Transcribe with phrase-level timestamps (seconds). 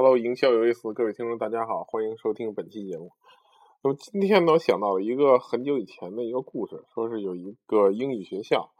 [0.00, 3.10] Hello，营销有意思，各位听众大家好，欢迎收听本期节目。
[3.82, 8.70] 那么今天呢，我想到了一个很久以前的一个故事，说是有一个英语学校，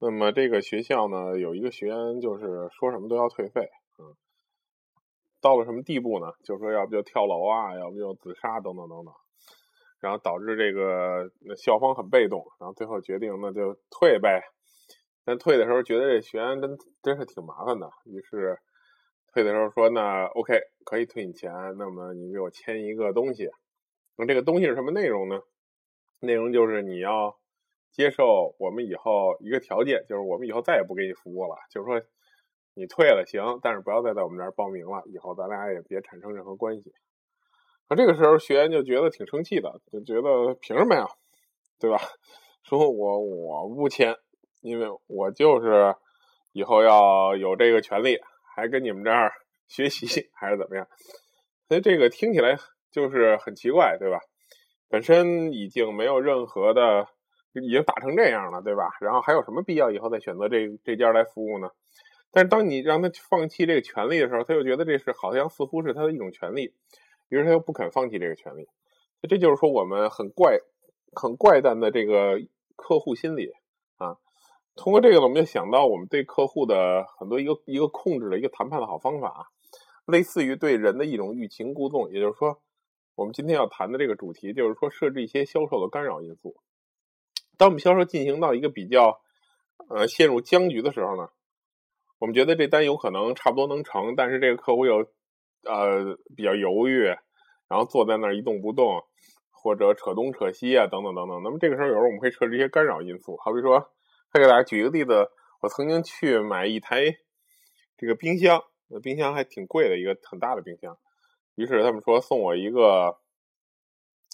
[0.00, 3.68] 那么这个学校呢，有一个学员就是说什么都要退费，
[4.00, 4.16] 嗯，
[5.40, 6.32] 到了什么地步呢？
[6.42, 9.14] 就说要不就跳楼啊，要不就自杀等等等等，
[10.00, 14.42] 然后导致这个校方很被动，然后最后决定那就退呗。
[15.24, 18.58] 但退的时候觉得这学员真真是挺麻烦的，于是。
[19.32, 23.48] 退的时候说那 OK 可以退你钱，那么你给我签一个东西，
[24.16, 25.40] 那这个东西是什么内容呢？
[26.20, 27.38] 内容就是你要
[27.90, 32.02] 接受我们以后一个条件，就是我们以后再也不给你服务了，就是说
[32.74, 36.92] 你退了行，但是不要再在我们这儿报名了，以后咱俩也别产生任何关系。
[37.88, 41.06] 那这个时候学员就觉得挺生气的，就觉得凭什么呀，
[41.80, 41.98] 对吧？
[42.64, 44.14] 说我我不签，
[44.60, 45.96] 因为我就是
[46.52, 48.18] 以后要有这个权利。
[48.62, 49.32] 还跟你们这儿
[49.66, 50.86] 学习还是怎么样？
[51.66, 52.56] 所以这个听起来
[52.92, 54.20] 就是很奇怪，对吧？
[54.88, 57.08] 本身已经没有任何的，
[57.54, 58.84] 已经打成这样了，对吧？
[59.00, 61.70] 然后还有什么必要以后再选择这这家来服务呢？
[62.30, 66.72] 但是当你让他放弃这个权利的时候，他又觉得这是好像似乎是他的一种权利，
[67.30, 68.68] 于是他又不肯放弃这个权利。
[69.28, 70.58] 这就是说我们很怪、
[71.14, 72.38] 很怪诞的这个
[72.76, 73.50] 客户心理。
[74.74, 79.50] 通过这个呢，我们就想到我们对客户的很多一个一个控制的一个谈判的好方法，
[80.06, 82.10] 类似于对人的一种欲擒故纵。
[82.10, 82.58] 也就是说，
[83.14, 86.56] 我们今天要谈的这个主题就是说，设置一些销售的干扰因素。
[87.58, 89.20] 当我们销售进行到一个比较
[89.88, 91.28] 呃陷入僵局的时候呢，
[92.18, 95.06] 我们觉得这单有可能差不多能成，但是这个客户又
[95.64, 97.04] 呃比较犹豫，
[97.68, 99.02] 然后坐在那儿一动不动，
[99.50, 101.42] 或者扯东扯西啊等等等等。
[101.44, 103.92] 那么这个时候，有时候我们可以设置一些干扰因素，好比说。
[104.32, 105.30] 再给大家举一个例子，
[105.60, 107.18] 我曾经去买一台
[107.98, 110.96] 这个冰箱，那冰箱还挺贵的，一个很大的冰箱。
[111.54, 113.18] 于是他们说送我一个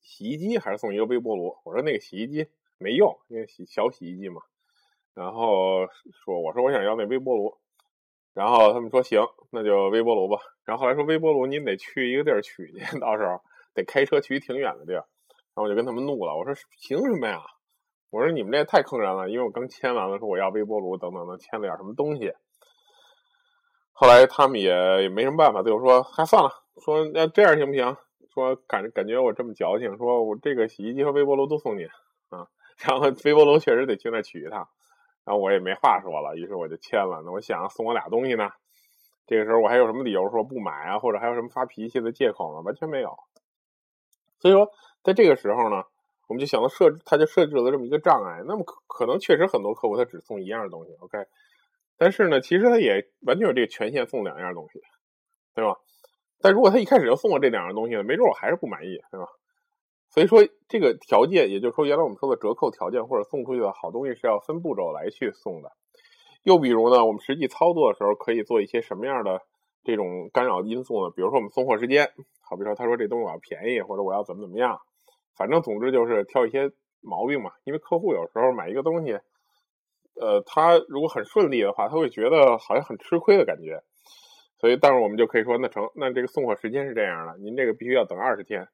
[0.00, 1.56] 洗衣机，还是送一个微波炉？
[1.64, 2.46] 我说那个洗衣机
[2.78, 4.40] 没用，因为洗小洗衣机嘛。
[5.12, 5.88] 然后
[6.24, 7.58] 说我说我想要那微波炉，
[8.32, 10.38] 然后他们说行，那就微波炉吧。
[10.64, 13.42] 然后后来说微波炉您得去一个地儿取去， 到时候
[13.74, 15.02] 得开车去挺远的地儿。
[15.52, 17.42] 然后我就跟他们怒了，我说凭什么呀？
[18.10, 22.32] 我说你们这也太坑人了，因为我刚签完了，说我要微波炉等等的，签了点什么东西。
[23.92, 26.50] 后来他们也也没什么办法，最后说还算了，
[26.84, 27.96] 说那这样行不行？
[28.34, 31.84] 说感感觉我这么矫情，说我这个洗衣机和微波炉都送你
[32.30, 32.48] 啊。
[32.78, 34.68] 然后微波炉确实得去那取一趟，
[35.24, 37.22] 然后我也没话说了，于是我就签了。
[37.24, 38.50] 那我想送我俩东西呢，
[39.28, 40.98] 这个时候我还有什么理由说不买啊？
[40.98, 42.62] 或者还有什么发脾气的借口呢？
[42.62, 43.16] 完全没有。
[44.40, 44.68] 所以说，
[45.04, 45.84] 在这个时候呢。
[46.30, 48.40] 我们就想到设置，他就设置了这么一个障碍。
[48.46, 51.18] 那么可可能确实很多客户他只送一样东西，OK。
[51.98, 54.80] 但是呢，其实他也完全有这个权限送两样东西，
[55.56, 55.76] 对吧？
[56.40, 59.26] 但如果他一开始就送了这两样东西呢，没准我还是不满意，对吧？
[60.08, 65.72] 所以说这个条件，也就是说原来我们说的折扣条件或者送出去的好东西是要分步骤来去送的。
[66.44, 69.42] 又比如呢，我们实际操作的时候可以做一些什么样的
[69.82, 71.10] 这种干扰因素呢？
[71.10, 72.08] 比如说我们送货时间，
[72.40, 74.80] 好比说他说这东西我要便宜，或者我要怎么怎么样。
[75.40, 76.70] 反正总之就是挑一些
[77.00, 79.12] 毛病嘛，因为客户有时候买一个东西，
[80.20, 83.80] 呃，他如果很顺利的话，他会觉得好像很吃亏的感觉，
[84.58, 88.68] 所以，但是我们就可以说，那成，那这个送货时间是这样的，您这个必须要等二十天，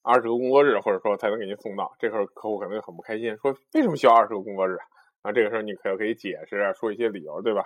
[0.00, 1.94] 二十个工作日，或者说才能给您送到。
[1.98, 4.72] 这时候客户可能就很不开心，说为什么需要二十个工作日？
[5.20, 7.62] 然后这个时候你可可以解释，说一些理由，对吧？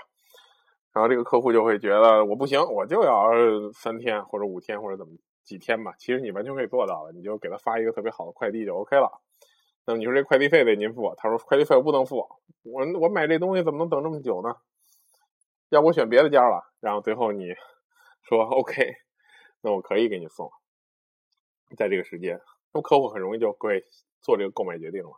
[0.92, 3.30] 然后这个客户就会觉得我不行，我就要
[3.72, 5.12] 三天或者五天或者怎么。
[5.44, 9.20] 几天吧，其实你完全可以做到的，你就给他发一个特别好的快递就 OK 了。
[9.86, 11.14] 那么你说这快递费得您付？
[11.16, 12.28] 他说快递费我不能付，
[12.62, 14.54] 我我买这东西怎么能等这么久呢？
[15.70, 16.70] 要不我选别的家了。
[16.80, 17.48] 然后最后你
[18.22, 18.92] 说 OK，
[19.62, 20.50] 那我可以给你送，
[21.76, 22.40] 在这个时间，
[22.72, 23.84] 那么客户很容易就会
[24.22, 25.10] 做这个购买决定了。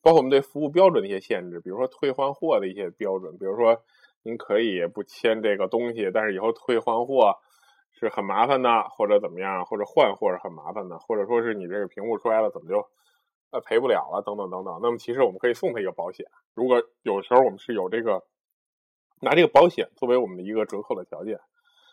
[0.00, 3.82] 包括我们对服务标准的一些限制，比如说退换货的一些标准，比如说
[4.22, 7.38] 您可以不签这个东西，但是以后退换货。
[7.96, 12.84] 是很麻烦的，或者怎么样，或者换货是很麻烦的，或者说是你这个屏幕摔了，怎么就
[13.52, 14.80] 呃赔不了了，等等等等。
[14.82, 18.24] 那么其实我们可以送他一个保险，如果有时候我们是有这个
[19.20, 21.38] 拿这个保险作为我们的一个折扣的条件，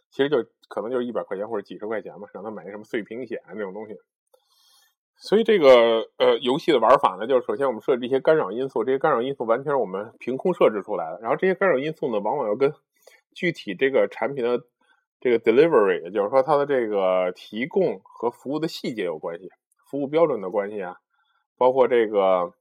[0.09, 3.95] 其实就可能就是一百块钱或者几十块钱嘛，让他买什么碎屏险这种东西。
[5.17, 12.73] 所以这个呃游戏的玩法呢，就是首先我们设置一些干扰因素，这些干扰因素完全是我们凭空设置出来的，然后这些干扰因素呢，往往要跟
[13.35, 14.65] 具体这个产品的。
[15.21, 19.49] 这个 delivery，也就是说它的这个提供和服务的细节有关系，
[19.89, 20.97] 服务标准的关系啊，
[21.57, 22.53] 包括这个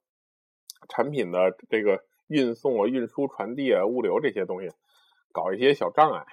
[0.91, 4.69] 产品的这个运送啊、运输、传递啊、物流这些东西，
[5.33, 6.27] 搞一些小障碍，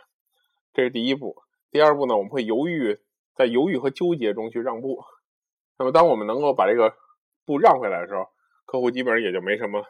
[0.73, 1.41] 这是第一步。
[1.71, 2.99] 第二步呢，我们会犹豫，
[3.33, 5.03] 在犹豫和纠结中去让步。
[5.79, 6.93] 那么，当我们能够把这个
[7.45, 8.27] 步让回来的时候，
[8.65, 9.85] 客户基本上也就没什么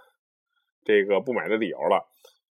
[0.84, 2.08] 这个不买的理由了，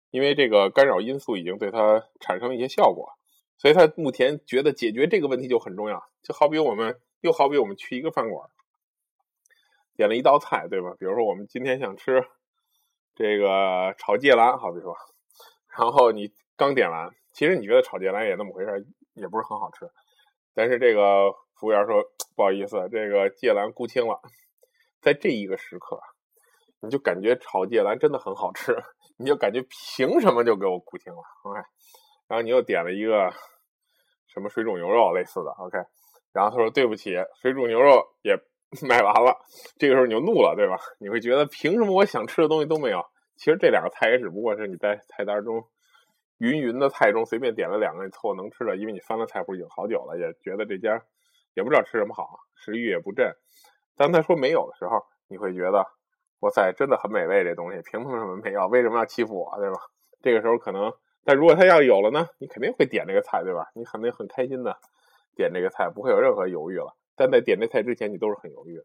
[0.10, 3.14] 因为这个干扰因素已经对它产生一些效果，
[3.58, 6.04] 所以他目前觉得解决这个问题就很重要。
[6.24, 8.50] 就好比我们，又好比我们去一个饭馆，
[9.96, 10.96] 点了一道菜，对吧？
[11.00, 12.26] 比如说我们今天想吃
[13.16, 14.96] 这个炒芥兰，好比说，
[15.78, 19.90] 然后你刚点完，其实你觉得炒芥兰也那么回事，也不是很好吃，
[20.54, 21.34] 但是这个。
[21.58, 22.04] 服务员说
[22.36, 24.20] ：“不好意思，这个芥兰沽清了。”
[25.00, 25.98] 在这一个时刻，
[26.82, 28.76] 你就感觉炒芥兰真的很好吃，
[29.18, 31.62] 你就感觉凭什么就给我沽清了？OK，
[32.36, 33.32] 然后你又点了一个
[34.28, 35.78] 什么水煮牛肉类似的，OK，
[36.34, 38.36] 然后他说：“对不起，水煮牛肉也
[38.86, 39.40] 卖完了。”
[39.80, 40.76] 这个时候你就怒了，对吧？
[41.00, 43.02] 你会觉得凭什么我想吃的东西都没有？
[43.38, 45.64] 其实这两个菜也只不过是你在菜单中。
[46.40, 51.02] 云云的菜中随便点了两个你凑合能吃的，因为你翻了菜谱已经好久了，也觉得这家。
[51.54, 53.34] 也不知道吃什么好，食欲也不振。
[53.96, 55.88] 当他说没有的时候，你会觉得，
[56.42, 58.68] 哇塞，真的很美味，这东西凭什么没有？
[58.68, 59.78] 为什么要欺负我，对吧？
[60.22, 60.92] 这个时候可能，
[61.26, 63.72] 但如果他要有了呢，你肯定会点这个菜，对吧？
[63.74, 64.78] 你肯定很开心的
[65.36, 66.96] 点这个菜，不会有任何犹豫了。
[67.16, 68.84] 但在点这菜之前，你都是很犹豫的。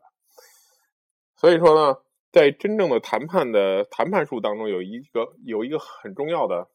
[1.36, 1.98] 所以说呢，
[2.32, 6.68] 在真正的谈判的谈判术当中，有一个有一个很重要的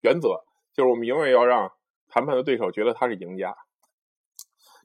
[0.00, 1.72] 原则，就是我们永远要让
[2.08, 3.54] 谈判的对手觉得他是赢家。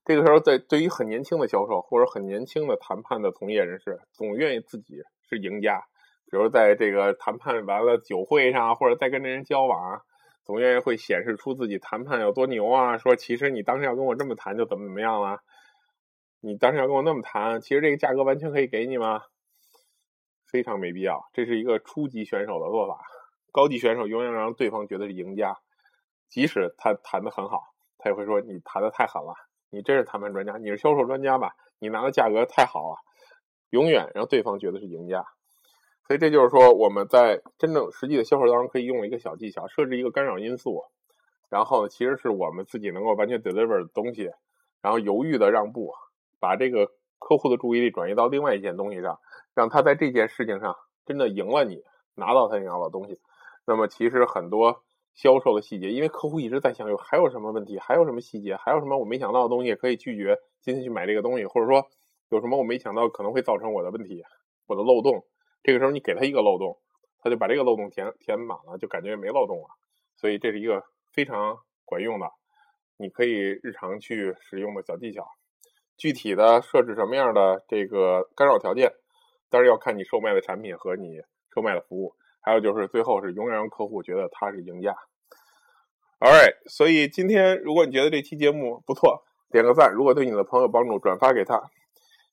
[0.04, 5.86] 这个时候，在对于很年轻的销售或者很年轻的谈判的从业人士，总愿意自己是赢家。
[6.30, 10.02] 比如在这个谈判完了酒会上，或者在跟这人交往，
[10.46, 12.98] 总愿意会显示出自己谈判有多牛啊！
[13.00, 15.40] 说其实你当时要跟我这么谈，就怎么怎么样了？
[16.40, 19.24] 你当时要跟我那么谈，其实这个价格完全可以给你吗？
[20.46, 21.28] 非常没必要。
[21.34, 23.00] 这是一个初级选手的做法。
[23.52, 25.58] 高级选手永远让对方觉得是赢家，
[26.30, 27.64] 即使他谈的很好，
[27.98, 29.34] 他也会说你谈的太狠了。
[29.72, 31.56] 你真是谈判专家，你是销售专家吧？
[31.80, 32.98] 你拿的价格太好了，
[33.72, 35.26] 永远让对方觉得是赢家。
[36.08, 40.84] 所以这就是说，我们在真正实际的销售当中可以用一个小技巧，设置一个干扰因素，
[41.50, 44.30] 然后其实是我们自己能够完全 deliver 的东西，
[44.82, 45.94] 然后犹豫的让步，
[46.40, 46.88] 把这个
[47.20, 49.20] 客户的注意力转移到另外一件东西上，
[49.54, 50.76] 让他在这件事情上
[51.06, 51.84] 真的赢了你，
[52.16, 53.20] 拿到他想要的东西。
[53.66, 54.82] 那么其实很多。
[55.18, 61.88] 销售的细节，因为客户一直在想有还有什么问题，还有什么细节，还有什么我没想到的东西可以拒绝今天去买这个东西，或者说
[62.28, 64.26] 有什么我没想到可能会造成我的问题，
[64.68, 65.24] 我的漏洞。
[65.66, 66.78] 这个时候你给他一个漏洞，
[67.24, 69.68] 他就把这个漏洞填填满了，就感觉没漏洞了。
[70.16, 72.28] 所以这是一个非常管用的，
[72.98, 73.32] 你可以
[73.64, 75.26] 日常去使用的小技巧。
[75.98, 78.94] 具体的设置什么样的这个干扰条件，
[79.50, 81.22] 当然要看你售卖的产品和你
[81.52, 82.14] 售卖的服务。
[82.42, 84.96] 还有就是，最后是永远让客户觉得他是赢家。
[86.20, 91.72] All right，所以今天如果你觉得这期节目不错，点个赞；如果对你的朋友帮助，转发给他。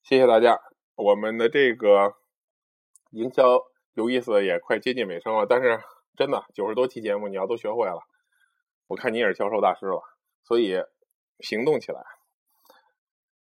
[0.02, 0.61] 谢谢大家。
[0.96, 2.14] 我们的这个
[3.12, 3.62] 营销
[3.94, 5.46] 有意思，也快接近尾声了。
[5.48, 5.80] 但是
[6.16, 8.02] 真的九十多期节目，你要都学会了，
[8.88, 10.02] 我看你也是销售大师了。
[10.44, 10.82] 所以
[11.38, 12.02] 行动起来。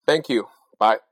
[0.04, 1.09] Thank you，bye。